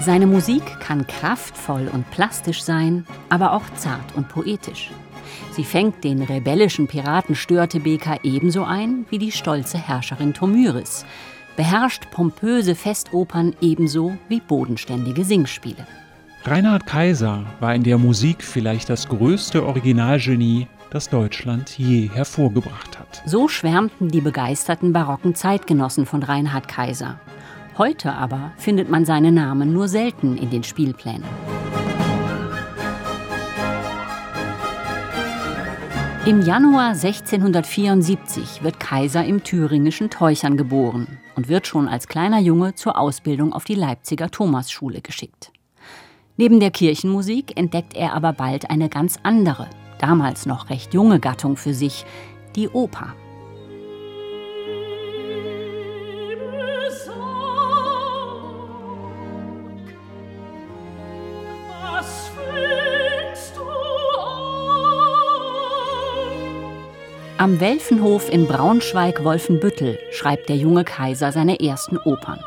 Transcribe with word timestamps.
Seine 0.00 0.26
Musik 0.26 0.80
kann 0.80 1.06
kraftvoll 1.06 1.90
und 1.92 2.10
plastisch 2.10 2.62
sein, 2.62 3.06
aber 3.28 3.52
auch 3.52 3.64
zart 3.76 4.16
und 4.16 4.28
poetisch. 4.28 4.90
Sie 5.52 5.62
fängt 5.64 6.04
den 6.04 6.22
rebellischen 6.22 6.86
Piraten 6.86 7.34
Störtebeker 7.34 8.20
ebenso 8.22 8.64
ein 8.64 9.04
wie 9.10 9.18
die 9.18 9.30
stolze 9.30 9.76
Herrscherin 9.76 10.32
Tomyris, 10.32 11.04
beherrscht 11.54 12.10
pompöse 12.10 12.74
Festopern 12.74 13.54
ebenso 13.60 14.16
wie 14.30 14.40
bodenständige 14.40 15.22
Singspiele. 15.22 15.86
Reinhard 16.44 16.86
Kaiser 16.86 17.44
war 17.60 17.74
in 17.74 17.82
der 17.82 17.98
Musik 17.98 18.42
vielleicht 18.42 18.88
das 18.88 19.06
größte 19.06 19.66
Originalgenie, 19.66 20.66
das 20.88 21.10
Deutschland 21.10 21.78
je 21.78 22.08
hervorgebracht 22.08 22.98
hat. 22.98 23.22
So 23.26 23.48
schwärmten 23.48 24.08
die 24.08 24.22
begeisterten 24.22 24.94
barocken 24.94 25.34
Zeitgenossen 25.34 26.06
von 26.06 26.22
Reinhard 26.22 26.68
Kaiser. 26.68 27.20
Heute 27.80 28.12
aber 28.12 28.52
findet 28.58 28.90
man 28.90 29.06
seinen 29.06 29.32
Namen 29.32 29.72
nur 29.72 29.88
selten 29.88 30.36
in 30.36 30.50
den 30.50 30.62
Spielplänen. 30.62 31.24
Im 36.26 36.42
Januar 36.42 36.88
1674 36.88 38.62
wird 38.62 38.80
Kaiser 38.80 39.24
im 39.24 39.42
thüringischen 39.44 40.10
Teuchern 40.10 40.58
geboren 40.58 41.20
und 41.36 41.48
wird 41.48 41.66
schon 41.66 41.88
als 41.88 42.06
kleiner 42.06 42.38
Junge 42.38 42.74
zur 42.74 42.98
Ausbildung 42.98 43.54
auf 43.54 43.64
die 43.64 43.76
Leipziger 43.76 44.30
Thomasschule 44.30 45.00
geschickt. 45.00 45.50
Neben 46.36 46.60
der 46.60 46.72
Kirchenmusik 46.72 47.58
entdeckt 47.58 47.96
er 47.96 48.12
aber 48.12 48.34
bald 48.34 48.68
eine 48.68 48.90
ganz 48.90 49.18
andere, 49.22 49.70
damals 49.98 50.44
noch 50.44 50.68
recht 50.68 50.92
junge 50.92 51.18
Gattung 51.18 51.56
für 51.56 51.72
sich, 51.72 52.04
die 52.56 52.68
Oper. 52.68 53.14
Am 67.40 67.58
Welfenhof 67.58 68.30
in 68.30 68.46
Braunschweig-Wolfenbüttel 68.46 69.98
schreibt 70.12 70.50
der 70.50 70.56
junge 70.56 70.84
Kaiser 70.84 71.32
seine 71.32 71.58
ersten 71.58 71.96
Opern. 71.96 72.38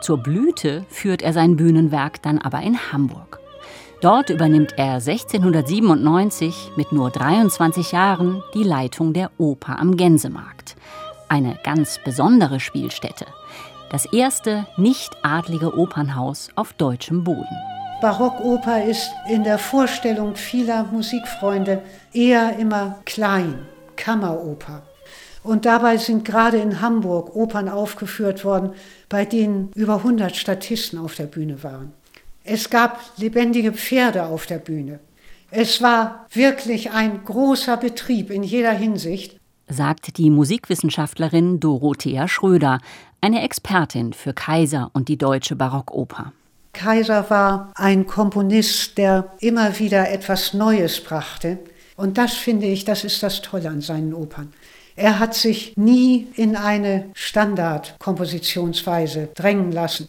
Zur 0.00 0.18
Blüte 0.18 0.84
führt 0.88 1.22
er 1.22 1.32
sein 1.32 1.54
Bühnenwerk 1.54 2.20
dann 2.22 2.38
aber 2.38 2.60
in 2.60 2.76
Hamburg. 2.90 3.38
Dort 4.00 4.30
übernimmt 4.30 4.72
er 4.76 4.94
1697 4.94 6.72
mit 6.74 6.90
nur 6.90 7.10
23 7.10 7.92
Jahren 7.92 8.42
die 8.52 8.64
Leitung 8.64 9.12
der 9.12 9.30
Oper 9.38 9.78
am 9.78 9.96
Gänsemarkt. 9.96 10.74
Eine 11.28 11.56
ganz 11.62 12.00
besondere 12.04 12.58
Spielstätte. 12.58 13.26
Das 13.90 14.06
erste 14.06 14.66
nicht-adlige 14.76 15.78
Opernhaus 15.78 16.48
auf 16.56 16.72
deutschem 16.72 17.22
Boden. 17.22 17.81
Barockoper 18.02 18.84
ist 18.84 19.12
in 19.28 19.44
der 19.44 19.58
Vorstellung 19.58 20.34
vieler 20.34 20.82
Musikfreunde 20.90 21.84
eher 22.12 22.58
immer 22.58 22.98
klein 23.04 23.64
Kammeroper. 23.94 24.82
Und 25.44 25.66
dabei 25.66 25.98
sind 25.98 26.24
gerade 26.24 26.56
in 26.56 26.80
Hamburg 26.80 27.36
Opern 27.36 27.68
aufgeführt 27.68 28.44
worden, 28.44 28.72
bei 29.08 29.24
denen 29.24 29.70
über 29.76 29.98
100 29.98 30.34
Statisten 30.34 30.98
auf 30.98 31.14
der 31.14 31.26
Bühne 31.26 31.62
waren. 31.62 31.92
Es 32.42 32.70
gab 32.70 32.98
lebendige 33.18 33.72
Pferde 33.72 34.24
auf 34.24 34.46
der 34.46 34.58
Bühne. 34.58 34.98
Es 35.52 35.80
war 35.80 36.26
wirklich 36.32 36.90
ein 36.90 37.22
großer 37.24 37.76
Betrieb 37.76 38.30
in 38.30 38.42
jeder 38.42 38.72
Hinsicht, 38.72 39.38
sagt 39.68 40.18
die 40.18 40.30
Musikwissenschaftlerin 40.30 41.60
Dorothea 41.60 42.26
Schröder, 42.26 42.80
eine 43.20 43.42
Expertin 43.44 44.12
für 44.12 44.34
Kaiser 44.34 44.90
und 44.92 45.08
die 45.08 45.18
deutsche 45.18 45.54
Barockoper. 45.54 46.32
Kaiser 46.72 47.28
war 47.30 47.72
ein 47.74 48.06
Komponist, 48.06 48.96
der 48.98 49.32
immer 49.40 49.78
wieder 49.78 50.10
etwas 50.10 50.54
Neues 50.54 51.02
brachte. 51.02 51.58
Und 51.96 52.18
das 52.18 52.32
finde 52.32 52.66
ich, 52.66 52.84
das 52.84 53.04
ist 53.04 53.22
das 53.22 53.42
Tolle 53.42 53.68
an 53.68 53.80
seinen 53.80 54.14
Opern. 54.14 54.52
Er 54.96 55.18
hat 55.18 55.34
sich 55.34 55.76
nie 55.76 56.28
in 56.36 56.56
eine 56.56 57.10
Standardkompositionsweise 57.14 59.28
drängen 59.34 59.72
lassen. 59.72 60.08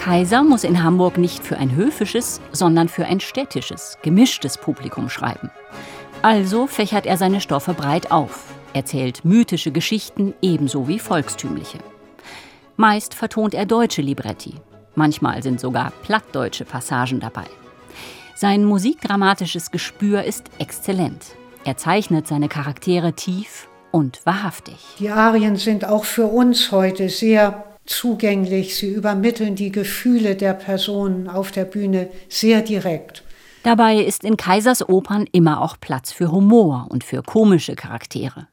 Kaiser 0.00 0.42
muss 0.42 0.64
in 0.64 0.82
Hamburg 0.82 1.18
nicht 1.18 1.44
für 1.44 1.58
ein 1.58 1.76
höfisches, 1.76 2.40
sondern 2.52 2.88
für 2.88 3.04
ein 3.04 3.20
städtisches, 3.20 3.98
gemischtes 4.02 4.56
Publikum 4.56 5.10
schreiben. 5.10 5.50
Also 6.22 6.66
fächert 6.66 7.04
er 7.04 7.18
seine 7.18 7.42
Stoffe 7.42 7.74
breit 7.74 8.10
auf, 8.10 8.44
erzählt 8.72 9.26
mythische 9.26 9.72
Geschichten 9.72 10.32
ebenso 10.40 10.88
wie 10.88 10.98
volkstümliche. 10.98 11.76
Meist 12.78 13.12
vertont 13.12 13.52
er 13.52 13.66
deutsche 13.66 14.00
Libretti, 14.00 14.54
manchmal 14.94 15.42
sind 15.42 15.60
sogar 15.60 15.92
plattdeutsche 16.02 16.64
Passagen 16.64 17.20
dabei. 17.20 17.44
Sein 18.34 18.64
musikdramatisches 18.64 19.70
Gespür 19.70 20.24
ist 20.24 20.44
exzellent. 20.56 21.36
Er 21.64 21.76
zeichnet 21.76 22.26
seine 22.26 22.48
Charaktere 22.48 23.12
tief 23.12 23.68
und 23.90 24.24
wahrhaftig. 24.24 24.78
Die 24.98 25.10
Arien 25.10 25.56
sind 25.56 25.84
auch 25.84 26.04
für 26.04 26.24
uns 26.24 26.72
heute 26.72 27.10
sehr 27.10 27.69
zugänglich. 27.86 28.76
Sie 28.76 28.88
übermitteln 28.92 29.56
die 29.56 29.72
Gefühle 29.72 30.36
der 30.36 30.54
Personen 30.54 31.28
auf 31.28 31.50
der 31.50 31.64
Bühne 31.64 32.08
sehr 32.28 32.62
direkt. 32.62 33.24
Dabei 33.62 33.96
ist 33.96 34.24
in 34.24 34.36
Kaisers 34.36 34.88
Opern 34.88 35.26
immer 35.32 35.60
auch 35.60 35.76
Platz 35.80 36.12
für 36.12 36.32
Humor 36.32 36.86
und 36.88 37.04
für 37.04 37.22
komische 37.22 37.74
Charaktere. 37.74 38.46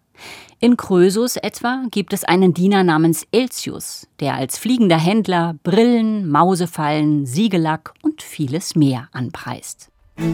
In 0.60 0.76
Krösus 0.76 1.38
etwa 1.38 1.84
gibt 1.92 2.14
es 2.14 2.24
einen 2.24 2.54
Diener 2.54 2.84
namens 2.84 3.28
Elcius, 3.32 4.08
der 4.20 4.34
als 4.34 4.58
fliegender 4.58 4.98
Händler 4.98 5.56
Brillen, 5.64 6.28
Mausefallen, 6.28 7.28
Siegellack 7.28 7.94
und 8.02 8.24
vieles 8.24 8.76
mehr 8.76 9.08
anpreist. 9.12 9.90
Brill, 10.16 10.28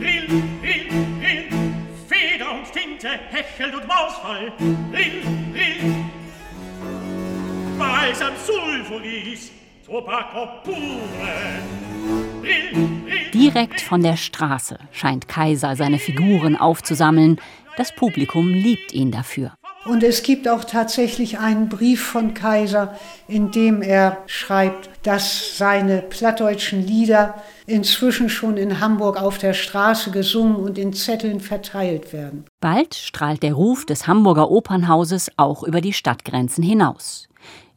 Brill, 0.00 0.26
Brill, 0.60 0.88
Brill, 1.20 1.44
Feder 2.08 2.52
und 2.52 2.72
Tinte, 2.72 3.08
Hechel 3.30 3.74
und 3.74 3.86
Mausfall. 3.86 4.52
Brill, 4.90 5.22
Brill, 5.52 6.17
Balsam 8.00 8.34
Sulfuris, 8.46 9.50
Tobacco 9.84 10.46
pure. 10.62 10.78
Direkt 13.34 13.80
von 13.80 14.02
der 14.04 14.16
Straße 14.16 14.78
scheint 14.92 15.26
Kaiser 15.26 15.74
seine 15.74 15.98
Figuren 15.98 16.54
aufzusammeln. 16.54 17.40
Das 17.76 17.92
Publikum 17.92 18.50
liebt 18.50 18.92
ihn 18.92 19.10
dafür. 19.10 19.52
Und 19.84 20.04
es 20.04 20.22
gibt 20.22 20.48
auch 20.48 20.62
tatsächlich 20.62 21.40
einen 21.40 21.68
Brief 21.68 22.04
von 22.04 22.34
Kaiser, 22.34 22.96
in 23.26 23.50
dem 23.50 23.82
er 23.82 24.18
schreibt, 24.26 24.90
dass 25.04 25.58
seine 25.58 26.02
plattdeutschen 26.02 26.86
Lieder 26.86 27.42
inzwischen 27.66 28.28
schon 28.28 28.58
in 28.58 28.80
Hamburg 28.80 29.20
auf 29.20 29.38
der 29.38 29.54
Straße 29.54 30.12
gesungen 30.12 30.56
und 30.56 30.78
in 30.78 30.92
Zetteln 30.92 31.40
verteilt 31.40 32.12
werden. 32.12 32.44
Bald 32.60 32.94
strahlt 32.94 33.42
der 33.42 33.54
Ruf 33.54 33.86
des 33.86 34.06
Hamburger 34.06 34.50
Opernhauses 34.50 35.32
auch 35.36 35.64
über 35.64 35.80
die 35.80 35.92
Stadtgrenzen 35.92 36.62
hinaus. 36.62 37.27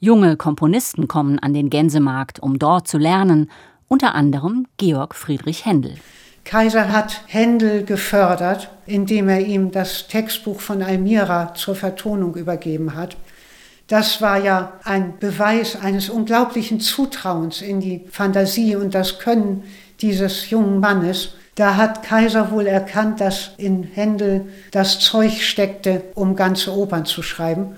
Junge 0.04 0.36
Komponisten 0.36 1.08
kommen 1.08 1.38
an 1.38 1.54
den 1.54 1.70
Gänsemarkt, 1.70 2.40
um 2.40 2.58
dort 2.58 2.88
zu 2.88 2.98
lernen 2.98 3.52
unter 3.88 4.16
anderem 4.16 4.66
Georg 4.78 5.14
Friedrich 5.14 5.64
Händel. 5.64 5.94
Kaiser 6.44 6.92
hat 6.92 7.22
Händel 7.28 7.84
gefördert, 7.84 8.72
indem 8.88 9.30
er 9.30 9.42
ihm 9.42 9.70
das 9.70 10.08
Textbuch 10.08 10.60
von 10.60 10.82
Almira 10.82 11.54
zur 11.54 11.76
Vertonung 11.76 12.36
übergeben 12.36 12.96
hat. 12.96 13.16
Das 13.86 14.24
war 14.24 14.44
ja 14.44 14.74
ein 14.86 15.20
Beweis 15.20 15.76
eines 15.80 16.10
unglaublichen 16.10 16.80
Zutrauens 16.80 17.62
in 17.62 17.80
die 17.80 18.04
Fantasie 18.10 18.76
und 18.76 18.96
das 18.96 19.20
Können 19.20 19.66
dieses 20.02 20.50
jungen 20.50 20.80
Mannes. 20.80 21.36
Da 21.54 21.76
hat 21.76 22.02
Kaiser 22.02 22.50
wohl 22.50 22.66
erkannt, 22.66 23.22
dass 23.22 23.52
in 23.58 23.84
Händel 23.84 24.48
das 24.72 25.00
Zeug 25.00 25.44
steckte, 25.44 26.02
um 26.16 26.36
ganze 26.36 26.76
Opern 26.76 27.06
zu 27.06 27.22
schreiben. 27.22 27.76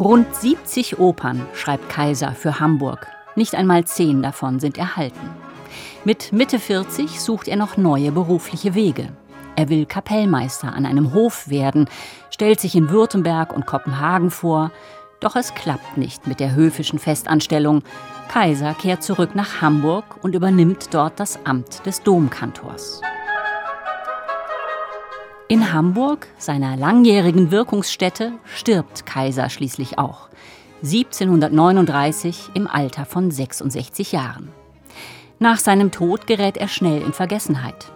Rund 0.00 0.34
70 0.34 0.98
Opern 0.98 1.46
schreibt 1.52 1.90
Kaiser 1.90 2.32
für 2.32 2.58
Hamburg. 2.58 3.06
Nicht 3.36 3.54
einmal 3.54 3.84
zehn 3.84 4.22
davon 4.22 4.58
sind 4.58 4.78
erhalten. 4.78 5.28
Mit 6.06 6.32
Mitte 6.32 6.58
40 6.58 7.20
sucht 7.20 7.48
er 7.48 7.56
noch 7.56 7.76
neue 7.76 8.10
berufliche 8.10 8.74
Wege. 8.74 9.10
Er 9.56 9.68
will 9.68 9.84
Kapellmeister 9.84 10.72
an 10.72 10.86
einem 10.86 11.12
Hof 11.12 11.50
werden, 11.50 11.86
stellt 12.30 12.60
sich 12.60 12.76
in 12.76 12.88
Württemberg 12.88 13.52
und 13.52 13.66
Kopenhagen 13.66 14.30
vor, 14.30 14.70
doch 15.20 15.36
es 15.36 15.54
klappt 15.54 15.98
nicht 15.98 16.26
mit 16.26 16.40
der 16.40 16.54
höfischen 16.54 16.98
Festanstellung. 16.98 17.82
Kaiser 18.32 18.72
kehrt 18.72 19.02
zurück 19.02 19.34
nach 19.34 19.60
Hamburg 19.60 20.04
und 20.22 20.34
übernimmt 20.34 20.94
dort 20.94 21.20
das 21.20 21.44
Amt 21.44 21.84
des 21.84 22.02
Domkantors. 22.02 23.02
In 25.50 25.72
Hamburg, 25.72 26.28
seiner 26.38 26.76
langjährigen 26.76 27.50
Wirkungsstätte, 27.50 28.34
stirbt 28.54 29.04
Kaiser 29.04 29.50
schließlich 29.50 29.98
auch. 29.98 30.28
1739 30.84 32.50
im 32.54 32.68
Alter 32.68 33.04
von 33.04 33.32
66 33.32 34.12
Jahren. 34.12 34.50
Nach 35.40 35.58
seinem 35.58 35.90
Tod 35.90 36.28
gerät 36.28 36.56
er 36.56 36.68
schnell 36.68 37.02
in 37.02 37.12
Vergessenheit. 37.12 37.90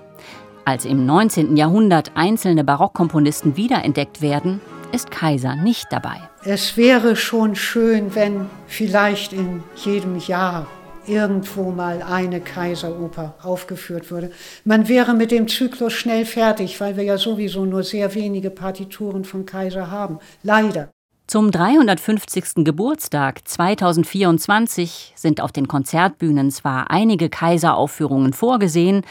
Als 0.65 0.85
im 0.85 1.07
19. 1.07 1.57
Jahrhundert 1.57 2.11
einzelne 2.17 2.65
Barockkomponisten 2.65 3.57
wiederentdeckt 3.57 4.21
werden, 4.21 4.61
ist 4.91 5.13
Kaiser 5.13 5.55
nicht 5.55 5.87
dabei. 5.93 6.29
Es 6.43 6.77
wäre 6.77 7.15
schon 7.15 7.55
schön, 7.55 8.17
wenn 8.17 8.51
vielleicht 8.67 9.33
in 9.33 9.63
jedem 9.77 10.19
Jahr 10.19 10.67
irgendwo 11.07 11.71
mal 11.71 12.03
eine 12.03 12.41
Kaiseroper 12.41 13.35
aufgeführt 13.43 14.11
würde. 14.11 14.31
Man 14.65 14.89
wäre 14.89 15.15
mit 15.15 15.31
dem 15.31 15.49
Zyklus 15.49 15.93
schnell 15.93 16.25
fertig, 16.25 16.81
weil 16.81 16.97
wir 16.97 17.05
ja 17.05 17.19
sowieso 17.19 17.65
nur 17.65 17.83
sehr 17.83 18.15
wenige 18.15 18.51
Partituren 18.51 19.25
von 19.25 19.47
Kaiser 19.47 19.91
haben. 19.91 20.19
Leider. 20.43 20.91
Zum 21.27 21.51
350. 21.51 22.65
Geburtstag 22.65 23.49
2024 23.49 25.15
sind 25.17 25.41
auf 25.41 25.53
den 25.53 25.69
Konzertbühnen 25.69 26.51
zwar 26.51 26.91
einige 26.91 27.31
Kaiseraufführungen 27.31 28.35
vorgesehen, 28.35 29.03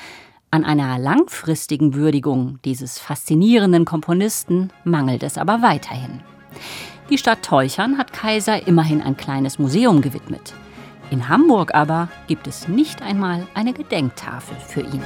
an 0.52 0.64
einer 0.64 1.00
langfristigen 1.00 1.96
Würdigung 1.96 2.60
dieses 2.64 3.00
faszinierenden 3.00 3.86
Komponisten 3.86 4.72
mangelt 4.84 5.24
es 5.24 5.40
aber 5.40 5.64
weiterhin. 5.64 6.22
Die 7.10 7.18
Stadt 7.18 7.42
Teuchern 7.42 7.98
hat 7.98 8.14
Kaiser 8.14 8.68
immerhin 8.68 9.02
ein 9.02 9.18
kleines 9.18 9.58
Museum 9.58 10.02
gewidmet. 10.02 10.54
In 11.14 11.30
Hamburg 11.30 11.76
aber 11.76 12.10
gibt 12.26 12.48
es 12.48 12.68
nicht 12.68 13.04
einmal 13.04 13.46
eine 13.54 13.72
Gedenktafel 13.72 14.58
für 14.58 14.82
ihn. 14.82 15.04